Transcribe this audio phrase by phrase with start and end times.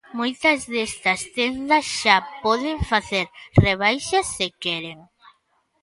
[0.19, 3.25] Moitas desas tendas xa poden facer
[3.65, 4.99] rebaixas se queren.